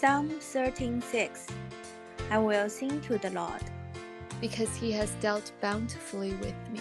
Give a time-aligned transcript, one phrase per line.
[0.00, 1.48] Psalm 13:6
[2.30, 3.60] I will sing to the Lord
[4.40, 6.80] because he has dealt bountifully with me.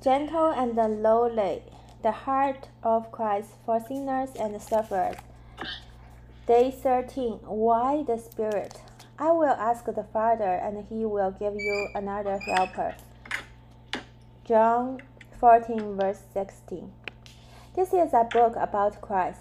[0.00, 1.64] Gentle and lowly,
[2.02, 5.16] the heart of Christ for sinners and sufferers.
[6.46, 8.80] Day 13 Why the Spirit?
[9.18, 12.94] I will ask the Father, and he will give you another helper.
[14.44, 15.00] John
[15.44, 16.90] 14, verse 16.
[17.76, 19.40] This is a book about Christ,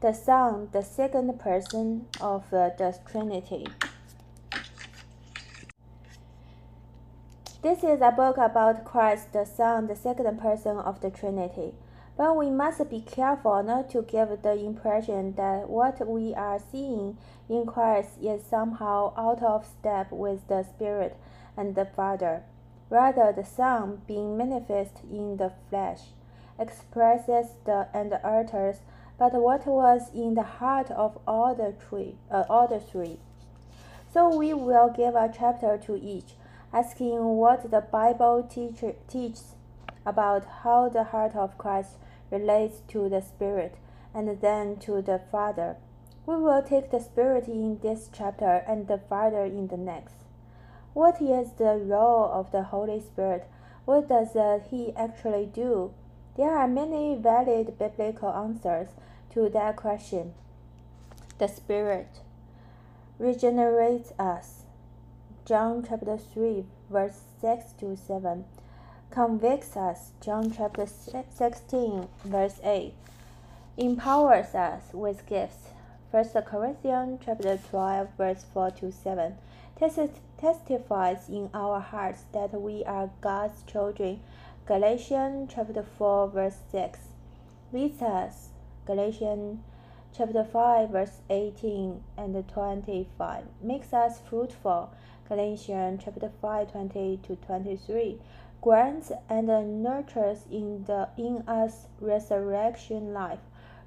[0.00, 3.66] the Son, the second person of the Trinity.
[7.62, 11.74] This is a book about Christ, the Son, the second person of the Trinity.
[12.16, 17.18] But we must be careful not to give the impression that what we are seeing
[17.50, 21.14] in Christ is somehow out of step with the Spirit
[21.58, 22.42] and the Father.
[22.92, 26.12] Rather, the Son, being manifest in the flesh,
[26.58, 28.80] expresses the and utters
[29.18, 33.18] but what was in the heart of all the three, uh, all the three.
[34.12, 36.34] So we will give a chapter to each,
[36.70, 39.54] asking what the Bible teach, teaches
[40.04, 41.92] about how the heart of Christ
[42.30, 43.76] relates to the Spirit
[44.12, 45.76] and then to the Father.
[46.26, 50.21] We will take the Spirit in this chapter and the Father in the next.
[50.94, 53.46] What is the role of the Holy Spirit?
[53.84, 55.92] What does uh, He actually do?
[56.36, 58.88] There are many valid biblical answers
[59.32, 60.34] to that question.
[61.38, 62.20] The Spirit
[63.18, 64.62] regenerates us.
[65.44, 68.44] John chapter 3, verse 6 to 7
[69.12, 72.94] convicts us, John chapter 16, verse 8,
[73.76, 75.68] empowers us with gifts,
[76.10, 79.34] 1 Corinthians chapter 12, verse 4 to 7,
[80.42, 84.18] testifies in our hearts that we are God's children,
[84.66, 86.98] Galatians chapter 4, verse 6,
[87.72, 88.48] leads us,
[88.84, 89.60] Galatians
[90.12, 94.90] chapter 5, verse 18 and 25, makes us fruitful,
[95.28, 98.18] Galatians chapter 5, 20 to 23,
[98.60, 99.46] grants and
[99.80, 103.38] nurtures in the in us resurrection life.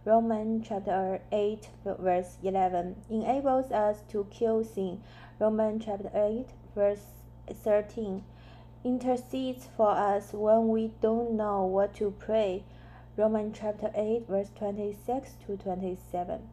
[0.05, 5.01] Romans chapter 8 verse 11 enables us to kill sin.
[5.39, 6.45] Romans chapter 8
[6.75, 7.07] verse
[7.51, 8.23] 13
[8.83, 12.63] intercedes for us when we don't know what to pray.
[13.17, 16.49] Romans chapter 8 verse 26 to 27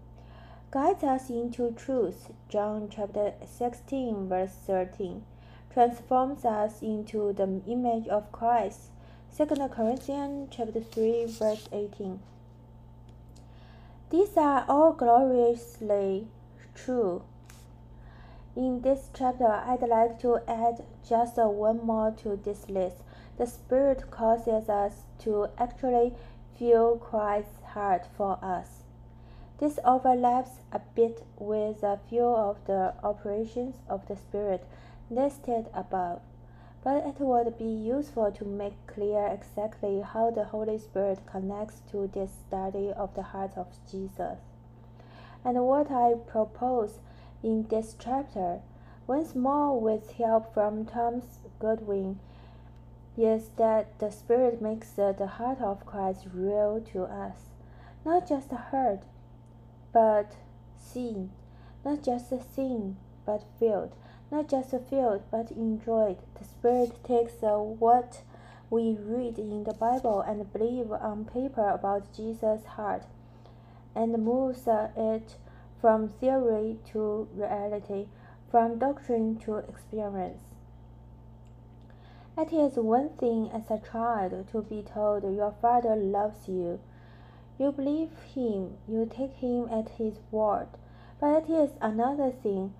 [0.70, 2.30] guides us into truth.
[2.48, 5.26] John chapter 16 verse 13
[5.70, 8.92] transforms us into the image of Christ.
[9.36, 12.18] 2 Corinthians chapter 3 verse 18.
[14.12, 16.28] These are all gloriously
[16.74, 17.22] true.
[18.54, 22.98] In this chapter, I'd like to add just one more to this list.
[23.38, 26.12] The Spirit causes us to actually
[26.58, 28.82] feel Christ's heart for us.
[29.56, 34.66] This overlaps a bit with a few of the operations of the Spirit
[35.08, 36.20] listed above,
[36.84, 42.10] but it would be useful to make clear exactly how the Holy Spirit connects to
[42.12, 44.38] this study of the heart of Jesus.
[45.44, 46.98] And what I propose
[47.42, 48.60] in this chapter,
[49.06, 52.18] once more with help from Thomas Goodwin,
[53.16, 57.50] is that the Spirit makes the heart of Christ real to us,
[58.04, 59.00] not just heard,
[59.92, 60.32] but
[60.76, 61.30] seen,
[61.84, 63.92] not just seen, but felt
[64.32, 66.16] not just felt but enjoyed.
[66.38, 68.22] The Spirit takes what
[68.70, 73.04] we read in the Bible and believe on paper about Jesus' heart
[73.94, 75.36] and moves it
[75.78, 78.06] from theory to reality,
[78.50, 80.40] from doctrine to experience.
[82.38, 86.80] It is one thing as a child to be told your father loves you.
[87.58, 90.68] You believe him, you take him at his word.
[91.20, 92.72] But it is another thing,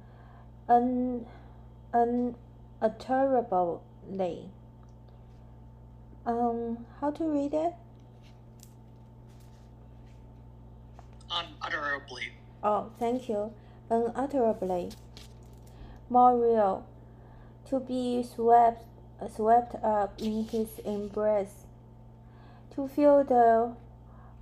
[1.93, 2.35] un
[2.81, 4.51] unutterably.
[6.25, 7.75] Um, how to read it?
[11.31, 12.33] Unutterably.
[12.63, 13.53] Oh, thank you.
[13.91, 14.93] Unutterably.
[16.09, 16.87] More real.
[17.67, 18.85] To be swept,
[19.35, 21.67] swept up in his embrace.
[22.75, 23.75] To feel the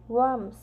[0.08, 0.56] warmth.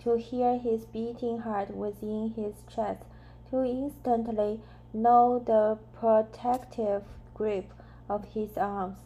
[0.00, 3.02] To hear his beating heart within his chest.
[3.50, 4.60] To instantly
[4.92, 7.02] know the protective
[7.34, 7.72] grip
[8.08, 8.98] of his arms.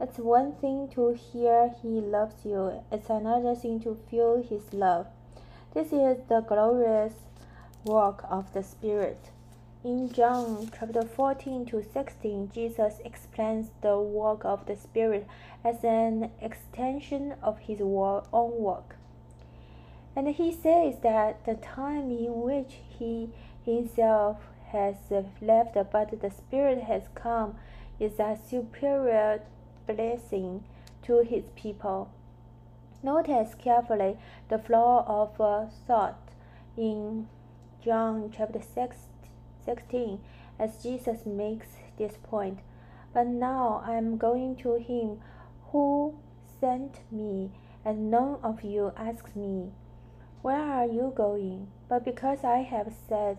[0.00, 5.06] It's one thing to hear he loves you, it's another thing to feel his love.
[5.72, 7.14] This is the glorious
[7.84, 9.30] work of the Spirit.
[9.84, 15.26] In John chapter 14 to 16, Jesus explains the work of the Spirit
[15.62, 18.96] as an extension of his own work.
[20.16, 23.28] And he says that the time in which he
[23.64, 24.38] himself
[24.74, 24.96] has
[25.40, 27.54] left but the Spirit has come
[28.00, 29.40] is a superior
[29.86, 30.64] blessing
[31.02, 32.10] to his people.
[33.02, 34.16] Notice carefully
[34.48, 36.18] the flow of uh, thought
[36.76, 37.28] in
[37.84, 38.96] John chapter 6,
[39.64, 40.20] 16
[40.58, 42.60] as Jesus makes this point.
[43.12, 45.20] But now I am going to him
[45.70, 46.14] who
[46.60, 47.50] sent me,
[47.84, 49.70] and none of you asks me,
[50.42, 51.68] Where are you going?
[51.88, 53.38] But because I have said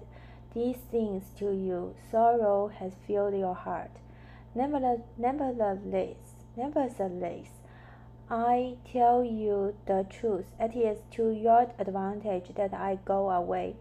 [0.55, 3.91] these things to you, sorrow has filled your heart.
[4.55, 6.15] Nevertheless, nevertheless,
[8.29, 10.45] I tell you the truth.
[10.57, 13.75] It is to your advantage that I go away.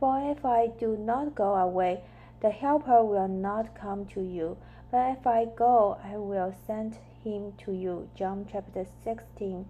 [0.00, 2.02] For if I do not go away,
[2.40, 4.56] the Helper will not come to you.
[4.90, 8.08] But if I go, I will send him to you.
[8.16, 9.64] John chapter 16,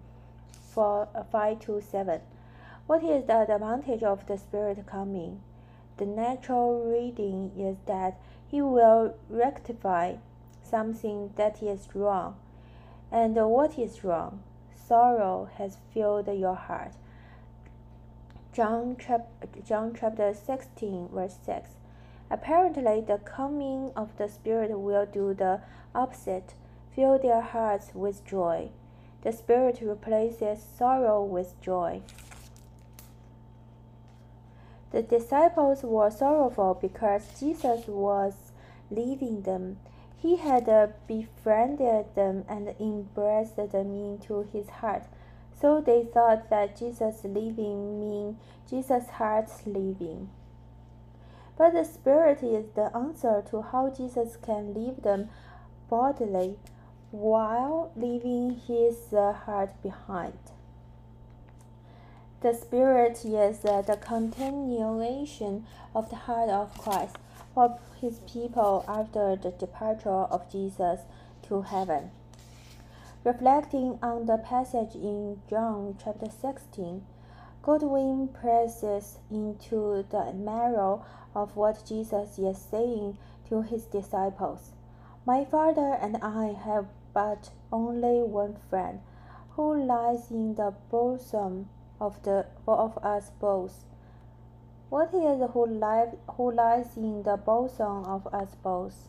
[0.73, 2.21] 4, 5 to 7.
[2.87, 5.41] What is the advantage of the Spirit coming?
[5.97, 10.15] The natural reading is that he will rectify
[10.63, 12.35] something that is wrong.
[13.11, 14.43] And what is wrong?
[14.75, 16.93] Sorrow has filled your heart.
[18.53, 19.29] John, chap-
[19.65, 21.71] John chapter 16, verse 6.
[22.29, 25.61] Apparently, the coming of the Spirit will do the
[25.93, 26.53] opposite
[26.97, 28.69] fill their hearts with joy.
[29.21, 32.01] The Spirit replaces sorrow with joy.
[34.91, 38.33] The disciples were sorrowful because Jesus was
[38.89, 39.77] leaving them.
[40.17, 45.03] He had uh, befriended them and embraced them into his heart.
[45.59, 48.37] So they thought that Jesus leaving mean
[48.69, 50.29] Jesus' heart leaving.
[51.57, 55.29] But the Spirit is the answer to how Jesus can leave them
[55.89, 56.57] bodily
[57.11, 60.37] while leaving his uh, heart behind.
[62.41, 67.17] The Spirit is the continuation of the heart of Christ
[67.55, 70.99] for his people after the departure of Jesus
[71.47, 72.11] to heaven.
[73.23, 77.03] Reflecting on the passage in John chapter 16,
[77.63, 81.03] Goodwin presses into the marrow
[81.33, 83.17] of what Jesus is saying
[83.49, 84.73] to his disciples.
[85.25, 86.85] My Father and I have
[87.15, 89.01] but only one friend,
[89.55, 91.69] who lies in the bosom
[92.00, 93.84] of the of us both.
[94.90, 99.08] What is who lies who lies in the bosom of us both?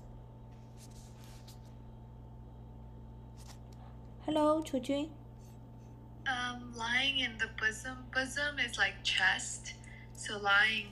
[4.25, 5.09] Hello, Chu Jun.
[6.25, 7.97] Um, lying in the bosom.
[8.13, 9.73] Bosom is like chest,
[10.15, 10.87] so lying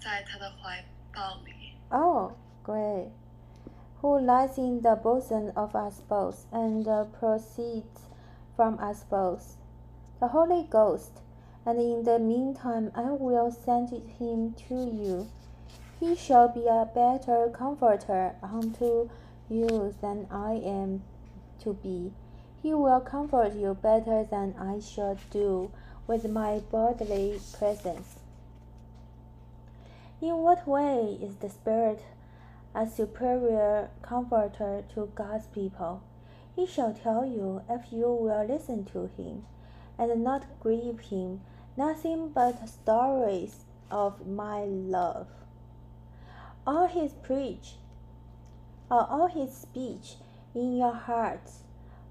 [0.00, 1.74] 在他的怀抱里.
[1.90, 2.32] Oh,
[2.64, 3.10] great.
[4.00, 8.08] Who lies in the bosom of us both and uh, proceeds
[8.56, 9.56] from us both?
[10.20, 11.20] The Holy Ghost
[11.65, 15.27] and in the meantime I will send him to you.
[15.99, 19.09] He shall be a better comforter unto
[19.49, 21.01] you than I am
[21.61, 22.11] to be.
[22.61, 25.71] He will comfort you better than I shall do
[26.07, 28.15] with my bodily presence.
[30.21, 32.01] In what way is the Spirit
[32.73, 36.01] a superior comforter to God's people?
[36.55, 39.45] He shall tell you if you will listen to him
[39.97, 41.41] and not grieve him
[41.77, 45.27] nothing but stories of my love.
[46.65, 47.75] All his preach,
[48.89, 50.15] uh, all his speech
[50.53, 51.63] in your hearts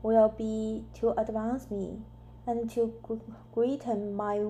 [0.03, 2.03] will be to advance me
[2.47, 2.93] and to
[3.55, 4.45] greeten my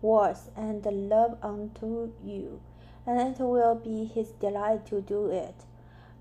[0.00, 2.60] words and love unto you,
[3.06, 5.66] and it will be his delight to do it.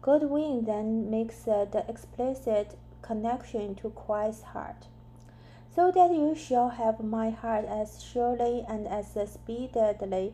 [0.01, 4.88] Goodwin then makes the explicit connection to Christ's heart
[5.75, 10.34] so that you shall have my heart as surely and as speedily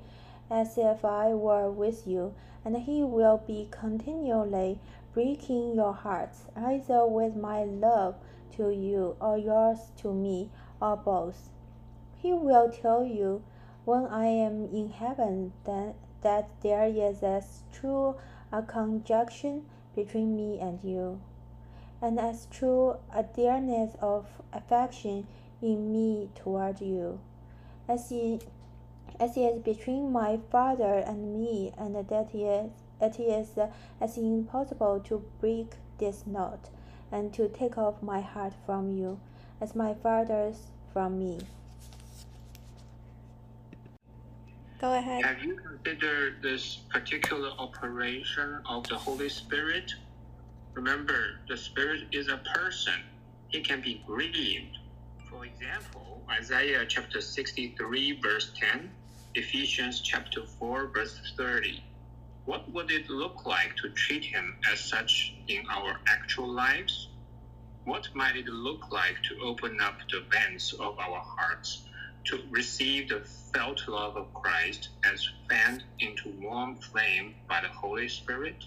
[0.51, 2.33] as if I were with you,
[2.65, 4.79] and he will be continually
[5.13, 8.15] breaking your hearts, either with my love
[8.57, 10.49] to you or yours to me,
[10.81, 11.49] or both.
[12.17, 13.43] He will tell you
[13.85, 18.15] when I am in heaven that, that there is as true
[18.51, 19.65] a conjunction
[19.95, 21.21] between me and you
[22.01, 25.27] and as true a dearness of affection
[25.61, 27.19] in me toward you,
[27.87, 28.45] as it,
[29.19, 33.49] as is between my Father and me, and that is, it is
[33.99, 36.69] as impossible to break this knot,
[37.11, 39.19] and to take off my heart from you,
[39.59, 41.39] as my Father's from me.
[44.79, 45.25] Go ahead.
[45.25, 49.93] Have you considered this particular operation of the Holy Spirit?
[50.75, 52.93] Remember, the Spirit is a person.
[53.49, 54.77] He can be grieved.
[55.29, 58.91] For example, Isaiah chapter 63, verse 10,
[59.35, 61.83] Ephesians chapter 4, verse 30.
[62.45, 67.09] What would it look like to treat him as such in our actual lives?
[67.85, 71.85] What might it look like to open up the vents of our hearts
[72.27, 73.21] to receive the
[73.53, 78.63] felt love of Christ as fanned into warm flame by the Holy Spirit?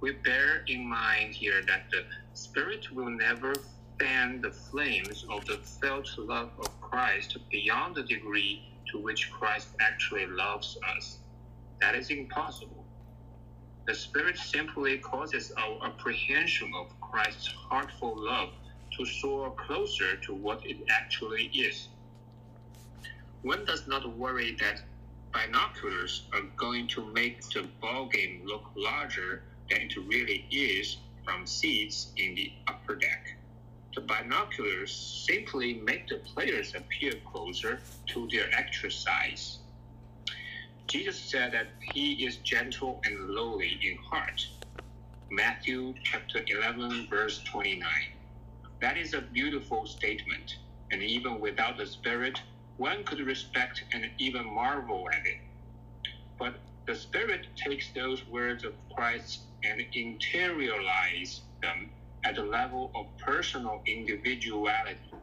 [0.00, 3.54] We bear in mind here that the Spirit will never
[3.98, 8.62] fan the flames of the felt love of Christ beyond the degree
[8.92, 11.18] to which Christ actually loves us.
[11.80, 12.84] That is impossible.
[13.86, 18.50] The Spirit simply causes our apprehension of Christ's heartful love
[18.98, 21.88] to soar closer to what it actually is.
[23.42, 24.82] One does not worry that
[25.32, 31.46] binoculars are going to make the ball game look larger than it really is from
[31.46, 33.24] seats in the upper deck.
[33.96, 39.60] The binoculars simply make the players appear closer to their actual size.
[40.88, 44.40] Jesus said that he is gentle and lowly in heart.
[45.30, 47.82] Matthew chapter 11 verse 29.
[48.82, 50.52] That is a beautiful statement,
[50.92, 52.40] and even without the Spirit,
[52.76, 55.38] one could respect and even marvel at it.
[56.38, 61.92] But the Spirit takes those words of Christ and interiorize them
[62.24, 65.14] at the level of personal individuality.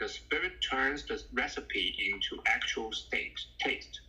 [0.00, 4.00] The Spirit turns the recipe into actual state, taste.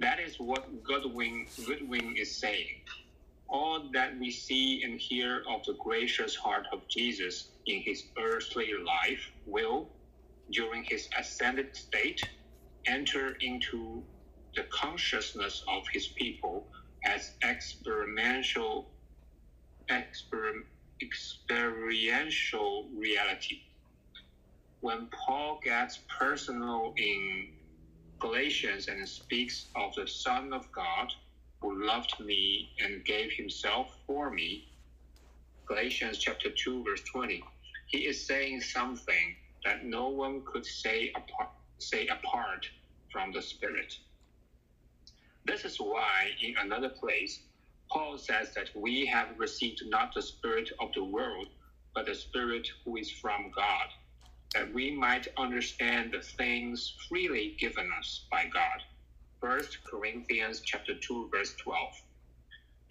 [0.00, 2.82] That is what Goodwin, Goodwin is saying.
[3.48, 8.72] All that we see and hear of the gracious heart of Jesus in his earthly
[8.74, 9.92] life will,
[10.52, 12.20] during his ascended state,
[12.88, 14.06] enter into
[14.56, 16.68] the consciousness of his people
[17.04, 18.88] as experiential,
[19.90, 20.52] exper,
[21.02, 23.58] experiential reality.
[24.80, 27.48] When Paul gets personal in
[28.20, 31.08] Galatians and speaks of the Son of God
[31.62, 34.64] who loved me and gave himself for me,
[35.68, 37.42] Galatians chapter 2, verse 20,
[37.88, 42.66] he is saying something that no one could say apart, say apart
[43.12, 43.92] from the Spirit.
[45.46, 47.40] This is why, in another place,
[47.92, 51.48] Paul says that we have received not the Spirit of the world,
[51.94, 53.88] but the Spirit who is from God,
[54.54, 58.82] that we might understand the things freely given us by God.
[59.40, 59.60] 1
[59.90, 61.88] Corinthians chapter 2, verse 12.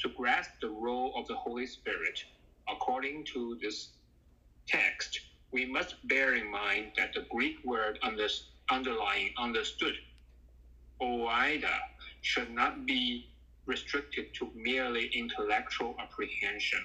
[0.02, 2.20] To grasp the role of the Holy Spirit,
[2.70, 3.90] according to this
[4.68, 5.20] text,
[5.52, 8.28] we must bear in mind that the Greek word under,
[8.72, 9.96] underlying understood,
[11.02, 11.78] oida,
[12.24, 13.30] should not be
[13.66, 16.80] restricted to merely intellectual apprehension.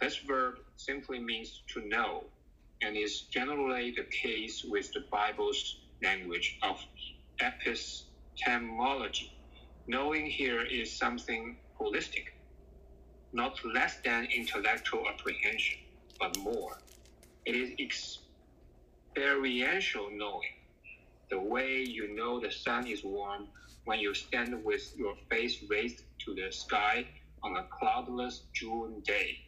[0.00, 2.24] This verb simply means to know
[2.80, 6.80] and is generally the case with the Bible's language of
[7.40, 9.32] epistemology.
[9.86, 12.28] Knowing here is something holistic,
[13.32, 15.78] not less than intellectual apprehension,
[16.18, 16.78] but more.
[17.44, 17.70] It is
[19.16, 20.54] experiential knowing,
[21.30, 23.48] the way you know the sun is warm
[23.84, 27.06] when you stand with your face raised to the sky
[27.42, 29.38] on a cloudless June day.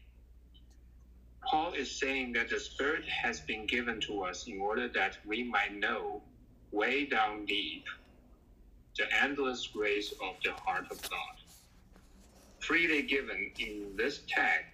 [1.50, 5.44] Paul is saying that the Spirit has been given to us in order that we
[5.44, 6.22] might know
[6.72, 7.84] way down deep
[8.98, 11.36] the endless grace of the heart of God.
[12.60, 14.64] Freely given in this tag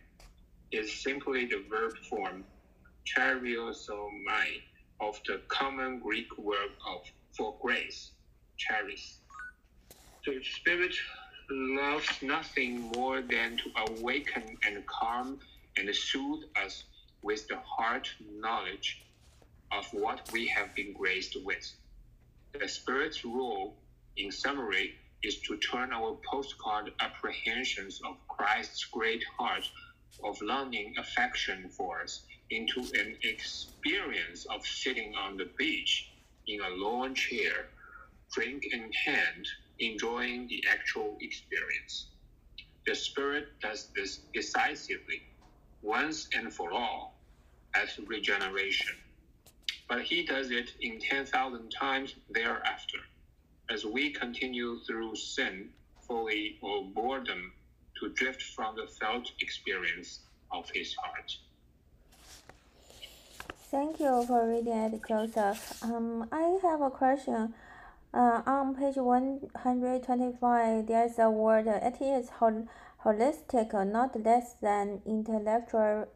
[0.70, 2.44] is simply the verb form
[3.04, 4.62] charizomai
[5.00, 7.02] of the common Greek word of
[7.36, 8.12] for grace,
[8.56, 9.21] charis.
[10.26, 10.94] The Spirit
[11.50, 15.40] loves nothing more than to awaken and calm
[15.76, 16.84] and soothe us
[17.22, 19.02] with the heart knowledge
[19.72, 21.64] of what we have been graced with.
[22.54, 23.78] The Spirit's role,
[24.16, 29.64] in summary, is to turn our postcard apprehensions of Christ's great heart
[30.24, 36.12] of longing affection for us into an experience of sitting on the beach
[36.48, 37.70] in a lawn chair,
[38.34, 39.46] drink in hand,
[39.82, 42.06] enjoying the actual experience.
[42.86, 45.22] The Spirit does this decisively
[45.82, 47.14] once and for all
[47.74, 48.96] as regeneration.
[49.88, 52.98] But he does it in 10,000 times thereafter,
[53.70, 55.70] as we continue through sin,
[56.06, 57.52] folly, or boredom
[58.00, 60.20] to drift from the felt experience
[60.50, 61.32] of his heart.
[63.70, 65.82] Thank you for reading it, Joseph.
[65.82, 67.54] Um, I have a question.
[68.14, 71.66] Uh, on page 125, there's a word.
[71.66, 72.68] It is hol-
[73.04, 76.06] holistic, not less than intellectual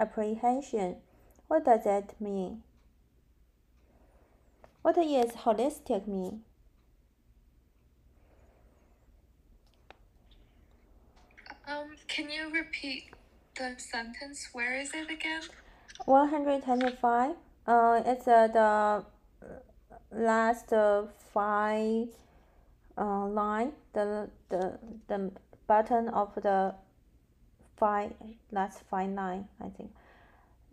[0.00, 0.96] apprehension.
[1.48, 2.62] What does that mean?
[4.80, 6.42] What is holistic mean?
[11.68, 13.10] Um, can you repeat
[13.56, 14.48] the sentence?
[14.54, 15.42] Where is it again?
[16.06, 17.36] 125.
[17.66, 19.04] Uh, it's uh, the
[20.14, 22.08] last uh, five
[22.98, 24.78] uh, line, the, the,
[25.08, 25.30] the
[25.66, 26.74] button of the
[27.76, 28.12] five,
[28.50, 29.90] last five line, I think.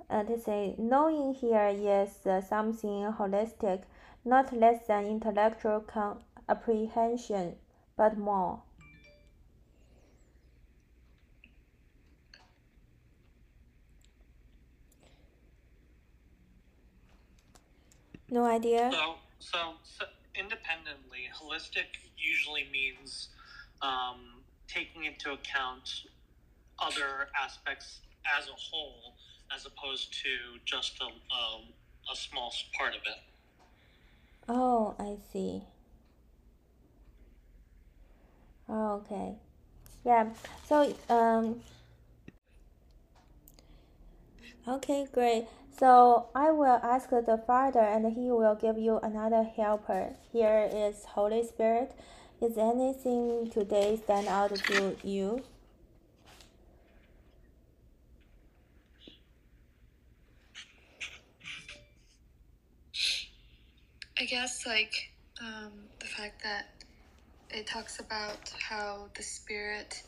[0.10, 3.84] And they say, knowing here is uh, something holistic,
[4.26, 5.86] not less than intellectual
[6.48, 7.56] apprehension,
[7.96, 8.62] but more.
[18.32, 18.92] No idea.
[18.92, 20.06] So, so, so
[20.36, 23.30] independently, holistic usually means
[23.82, 25.90] um, taking into account
[26.82, 28.02] other aspects
[28.38, 29.16] as a whole,
[29.56, 33.18] as opposed to just a, a, a small part of it.
[34.48, 35.64] Oh, I see.
[38.68, 39.36] Oh, okay.
[40.06, 40.28] Yeah.
[40.68, 41.62] So, um,
[44.68, 45.46] okay, great.
[45.80, 50.14] So I will ask the Father, and He will give you another helper.
[50.34, 51.94] Here is Holy Spirit.
[52.42, 55.42] Is anything today stand out to you?
[64.20, 66.68] I guess like um, the fact that
[67.50, 70.04] it talks about how the spirit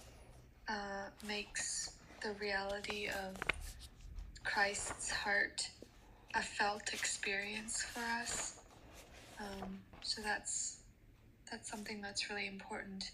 [0.68, 3.38] uh, makes the reality of
[4.44, 5.70] Christ's heart
[6.34, 8.60] a felt experience for us.
[9.40, 10.78] Um, so that's
[11.52, 13.12] that's something that's really important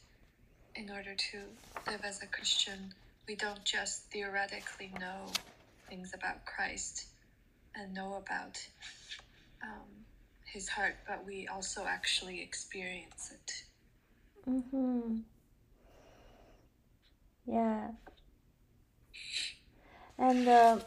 [0.76, 1.40] in order to
[1.92, 2.94] live as a Christian.
[3.28, 5.26] We don't just theoretically know
[5.90, 7.08] things about Christ
[7.76, 8.60] and know about
[9.64, 10.06] um,
[10.46, 13.64] his heart, but we also actually experience it.
[14.50, 15.18] Mm-hmm.
[17.48, 17.88] Yeah.
[20.20, 20.80] And uh,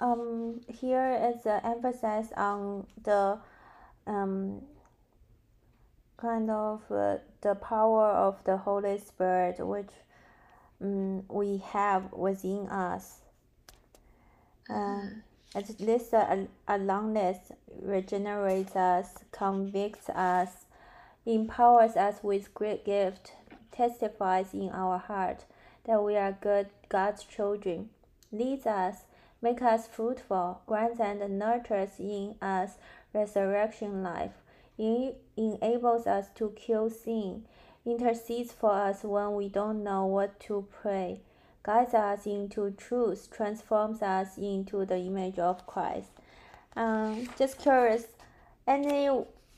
[0.00, 3.38] um, here is an emphasis on the
[4.06, 4.62] um,
[6.16, 9.90] kind of uh, the power of the Holy Spirit, which
[10.80, 13.20] um, we have within us.
[14.68, 15.22] Um,
[15.54, 17.38] at least a, a longness
[17.80, 20.66] regenerates us, convicts us,
[21.24, 23.32] empowers us with great gift,
[23.72, 25.44] testifies in our heart
[25.84, 27.88] that we are good God's children,
[28.32, 29.04] leads us
[29.46, 32.78] make us fruitful, grants and nurtures in us
[33.14, 34.32] resurrection life,
[34.76, 37.44] in, enables us to kill sin,
[37.84, 41.20] intercedes for us when we don't know what to pray,
[41.62, 46.10] guides us into truth, transforms us into the image of Christ.
[46.74, 48.06] Um, just curious,
[48.66, 49.06] any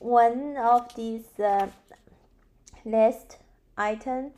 [0.01, 1.68] one of these uh,
[2.85, 3.38] list
[3.79, 4.33] item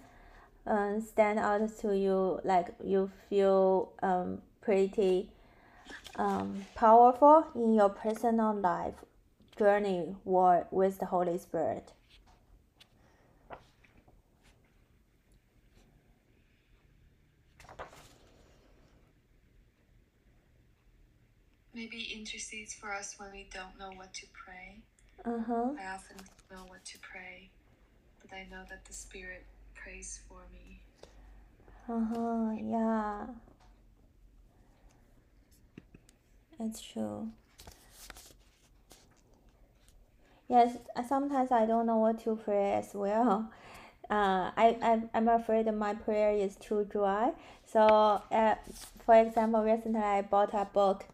[0.64, 5.28] um, stand out to you like you feel um, pretty
[6.16, 8.94] um, powerful in your personal life
[9.56, 11.92] journey war with the Holy Spirit?
[21.74, 24.82] Maybe intercedes for us when we don't know what to pray.
[25.24, 25.68] Uh huh.
[25.80, 27.50] I often don't know what to pray,
[28.20, 30.80] but I know that the Spirit prays for me.
[31.88, 32.52] Uh huh.
[32.60, 33.26] Yeah.
[36.60, 37.30] It's true.
[40.48, 40.76] Yes,
[41.08, 43.50] sometimes I don't know what to pray as well.
[44.10, 47.30] Uh, I, I, I'm afraid my prayer is too dry.
[47.64, 47.80] So,
[48.32, 48.56] uh,
[49.06, 51.06] for example, recently I bought a book,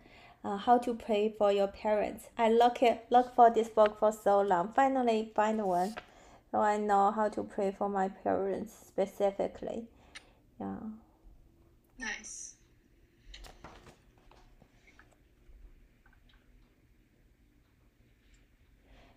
[0.43, 2.29] uh, How to Pray for Your Parents.
[2.39, 2.79] I look,
[3.11, 4.73] look for this book for so long.
[4.75, 5.95] Finally, find one.
[6.51, 9.89] So I know how to pray for my parents specifically.
[10.59, 10.77] Yeah.
[11.99, 12.56] Nice.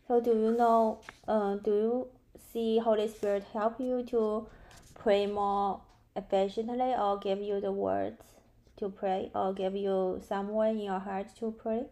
[0.09, 2.07] So do you know, uh, do you
[2.51, 4.47] see Holy Spirit help you to
[4.95, 5.81] pray more
[6.15, 8.23] efficiently or give you the words
[8.77, 11.83] to pray or give you somewhere in your heart to pray?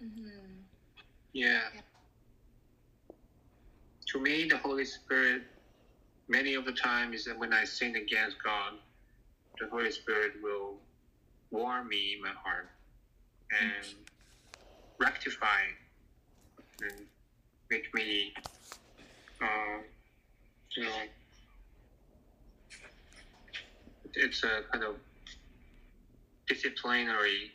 [0.00, 0.60] Mm-hmm.
[1.32, 1.62] Yeah.
[4.12, 5.42] To me, the Holy Spirit,
[6.28, 8.74] many of the time, is that when I sin against God,
[9.58, 10.74] the Holy Spirit will
[11.50, 12.68] warm me in my heart
[13.60, 13.96] and
[15.02, 15.62] rectify
[16.82, 17.06] and
[17.70, 18.32] make me,
[19.42, 19.78] uh,
[20.76, 21.02] you know,
[24.14, 24.96] it's a kind of
[26.48, 27.52] disciplinary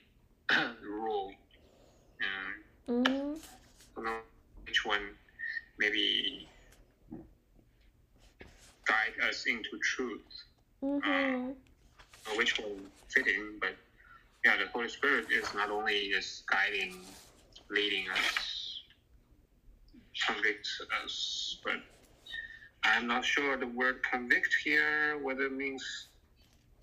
[0.83, 1.33] rule.
[2.21, 3.35] And Mm-hmm.
[3.97, 4.19] I know
[4.67, 5.15] which one
[5.79, 6.49] maybe
[8.87, 10.25] guide us into truth,
[10.83, 11.51] Mm-hmm.
[12.27, 13.75] or which one fitting, but
[14.45, 17.15] yeah, the Holy Spirit is not only just guiding,
[17.69, 18.81] leading us,
[20.25, 21.75] convicts us, but
[22.83, 26.07] I'm not sure the word convict here, whether it means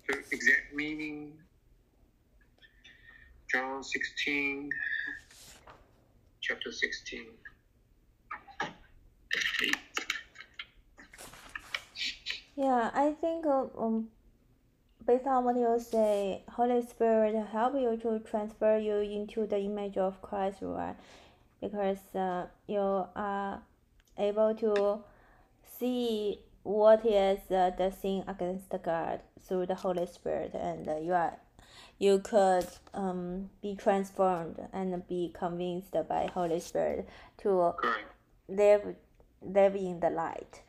[0.07, 1.33] the exact meaning.
[3.51, 4.69] John 16,
[6.41, 7.25] chapter 16.
[9.63, 9.77] Eight.
[12.55, 14.07] Yeah, I think uh, um,
[15.05, 19.97] based on what you say, Holy Spirit help you to transfer you into the image
[19.97, 20.95] of Christ, right?
[21.61, 22.79] Because uh, you
[23.15, 23.61] are
[24.17, 24.99] able to
[25.79, 31.13] see what is uh, the sin against God through the Holy Spirit, and uh, you
[31.13, 31.37] are
[31.99, 37.99] you could um, be transformed and be convinced by Holy Spirit to Correct.
[38.49, 38.95] live
[39.41, 40.61] live in the light.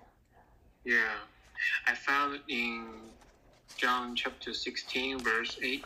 [0.85, 1.01] Yeah.
[1.87, 2.87] I found in
[3.77, 5.85] John chapter 16, verse 8.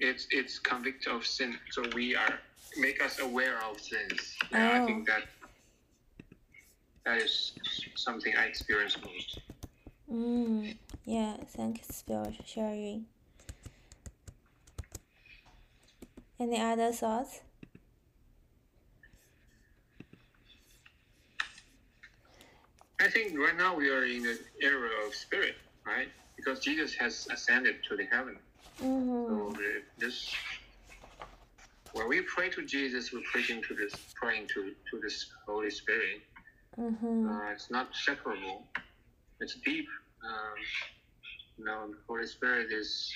[0.00, 2.40] It's it's convict of sin, so we are
[2.76, 4.36] make us aware of sins.
[4.50, 4.82] Yeah, Oh.
[4.82, 5.24] I think that
[7.04, 7.52] that is
[7.94, 9.38] something I experience most.
[10.12, 13.06] Mm, yeah, thanks for sharing.
[16.40, 17.40] Any other thoughts?
[23.02, 26.08] I think right now we are in the era of spirit, right?
[26.36, 28.38] Because Jesus has ascended to the heaven.
[28.80, 29.26] Mm-hmm.
[29.26, 29.56] So
[29.98, 30.32] this,
[31.94, 36.22] when we pray to Jesus, we're praying to this, praying to to this Holy Spirit.
[36.78, 37.28] Mm-hmm.
[37.28, 38.62] Uh, it's not separable.
[39.40, 39.88] It's deep.
[40.24, 40.58] Um,
[41.58, 43.12] you know, the Holy Spirit is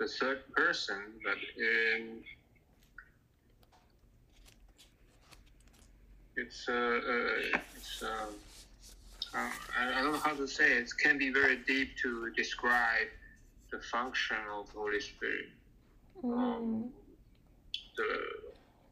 [0.00, 2.24] the third person, but in,
[6.36, 8.34] it's uh, uh it's um,
[9.34, 10.82] uh, I, I don't know how to say it.
[10.84, 13.08] It can be very deep to describe
[13.70, 15.48] the function of Holy Spirit.
[16.22, 16.90] Mm, Um,
[17.96, 18.08] the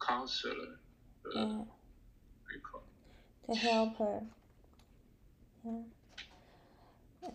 [0.06, 0.78] counselor.
[1.24, 1.66] The, yeah, what
[2.50, 3.48] do you call it?
[3.48, 4.22] the helper.
[5.64, 5.80] Yeah.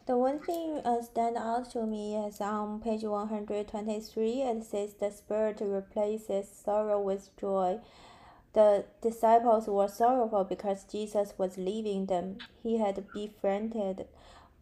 [0.05, 5.09] The one thing uh, stand out to me is on page 123, it says the
[5.11, 7.79] Spirit replaces sorrow with joy.
[8.53, 12.37] The disciples were sorrowful because Jesus was leaving them.
[12.63, 14.07] He had befriended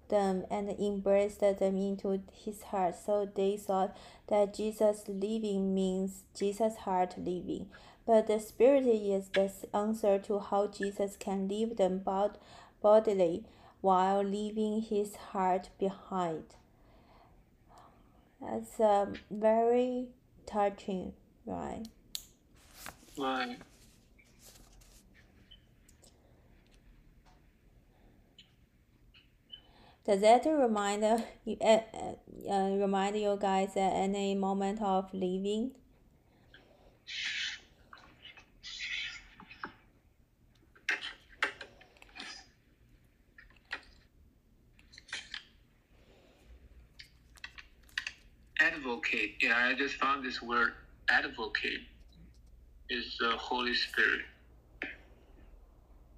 [0.09, 2.95] them and embraced them into his heart.
[2.95, 3.95] So they thought
[4.27, 7.67] that Jesus leaving means Jesus' heart leaving.
[8.05, 12.37] But the Spirit is the answer to how Jesus can leave them bod-
[12.81, 13.43] bodily
[13.81, 16.55] while leaving his heart behind.
[18.41, 20.07] That's um, very
[20.45, 21.13] touching,
[21.45, 21.83] right?
[23.17, 23.57] Right.
[30.07, 31.79] Does that remind uh, you, uh,
[32.49, 35.71] uh, remind you guys at any moment of leaving?
[48.59, 49.35] advocate.
[49.41, 50.73] Yeah, I just found this word
[51.09, 51.81] advocate
[52.89, 54.21] is the Holy Spirit.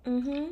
[0.06, 0.52] Mm-hmm.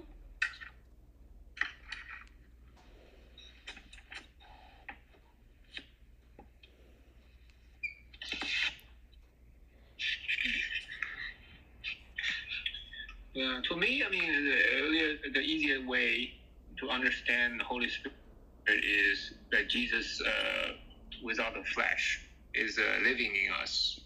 [13.38, 16.34] Yeah, to me, I mean, the earlier, the easier way
[16.80, 18.16] to understand the Holy Spirit
[18.68, 20.74] is that Jesus, uh,
[21.24, 22.22] without the flesh,
[22.56, 24.00] is uh, living in us,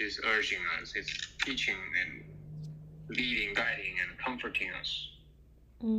[0.00, 1.08] is urging us, is
[1.44, 2.24] teaching and
[3.18, 5.10] leading, guiding, and comforting us.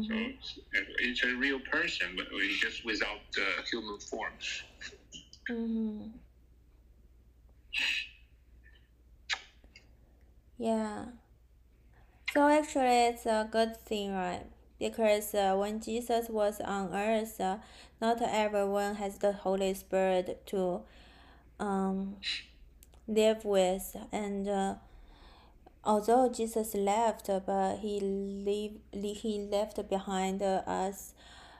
[0.02, 0.30] So Mm-hmm.
[0.38, 0.60] it's,
[1.00, 4.66] it's a real person, but it's just without the human forms.
[5.50, 6.08] Mm-hmm.
[10.60, 11.06] Yeah.
[12.36, 14.44] So actually, it's a good thing, right?
[14.78, 17.60] Because uh, when Jesus was on earth, uh,
[18.02, 20.82] not everyone has the Holy Spirit to
[21.62, 22.18] um,
[23.08, 24.76] live with, and uh,
[25.86, 31.14] although Jesus left, but he leave, he left behind us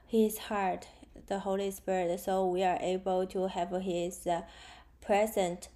[0.06, 0.90] his heart,
[1.28, 4.42] the Holy Spirit, so we are able to have his uh,
[5.00, 5.70] present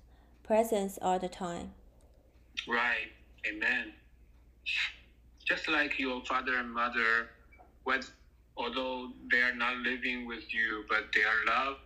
[0.43, 1.71] presence all the time.
[2.67, 3.13] Right.
[3.47, 3.93] Amen.
[5.45, 7.29] Just like your father and mother,
[7.83, 8.09] what,
[8.55, 11.77] although they are not living with you, but they are love,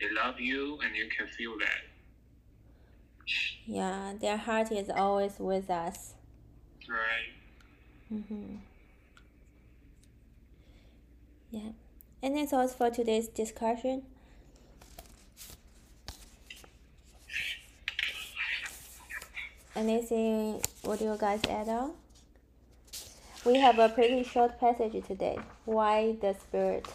[0.00, 1.90] they love you, and you can feel that.
[3.66, 6.14] Yeah, their heart is always with us.
[6.88, 7.30] Right.
[8.12, 8.56] Mm-hmm.
[11.50, 11.72] Yeah.
[12.22, 14.02] Any thoughts for today's discussion?
[19.76, 21.92] Anything would you guys add on?
[23.44, 25.38] We have a pretty short passage today.
[25.64, 26.86] Why the spirit?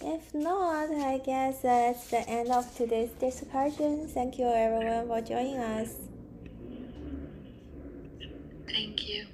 [0.00, 4.08] If not, I guess that's the end of today's discussion.
[4.08, 5.94] Thank you everyone for joining us.
[8.66, 9.26] Thank you.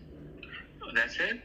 [0.82, 1.43] Oh, that's it?